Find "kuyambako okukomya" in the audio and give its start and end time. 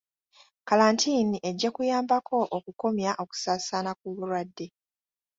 1.75-3.11